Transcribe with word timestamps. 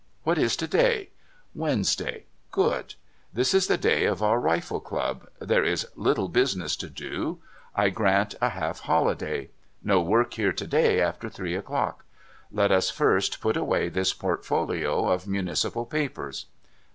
What 0.23 0.39
is 0.39 0.55
to 0.55 0.65
day? 0.65 1.09
Wednesday. 1.53 2.25
Good! 2.49 2.95
This 3.31 3.53
is 3.53 3.67
the 3.67 3.77
day 3.77 4.05
of 4.05 4.23
our 4.23 4.39
rifle 4.39 4.79
club; 4.79 5.29
there 5.39 5.63
is 5.63 5.85
little 5.95 6.27
business 6.27 6.75
to 6.77 6.89
do; 6.89 7.39
I 7.75 7.89
grant 7.89 8.33
a 8.41 8.49
half 8.49 8.79
holiday. 8.79 9.51
No 9.83 10.01
work 10.01 10.33
here 10.33 10.53
to 10.53 10.65
day, 10.65 10.99
after 10.99 11.29
three 11.29 11.53
o'clock. 11.53 12.03
Let 12.51 12.71
us 12.71 12.89
first 12.89 13.39
put 13.41 13.55
away 13.55 13.89
this 13.89 14.11
portfolio 14.11 15.07
of 15.07 15.27
municipal 15.27 15.85
papers. 15.85 16.47